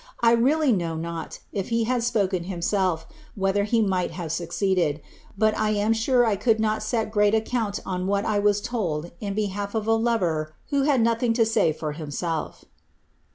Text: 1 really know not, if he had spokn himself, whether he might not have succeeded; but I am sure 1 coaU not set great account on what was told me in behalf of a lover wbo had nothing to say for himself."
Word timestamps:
1 0.21 0.41
really 0.43 0.71
know 0.71 0.95
not, 0.95 1.37
if 1.53 1.69
he 1.69 1.83
had 1.83 2.01
spokn 2.01 2.45
himself, 2.45 3.05
whether 3.35 3.65
he 3.65 3.83
might 3.83 4.09
not 4.09 4.17
have 4.17 4.31
succeeded; 4.31 4.99
but 5.37 5.55
I 5.55 5.69
am 5.75 5.93
sure 5.93 6.23
1 6.23 6.37
coaU 6.37 6.55
not 6.57 6.81
set 6.81 7.11
great 7.11 7.35
account 7.35 7.79
on 7.85 8.07
what 8.07 8.25
was 8.41 8.61
told 8.61 9.03
me 9.03 9.11
in 9.21 9.35
behalf 9.35 9.75
of 9.75 9.85
a 9.85 9.93
lover 9.93 10.55
wbo 10.73 10.87
had 10.87 11.01
nothing 11.01 11.33
to 11.33 11.45
say 11.45 11.71
for 11.71 11.91
himself." 11.91 12.65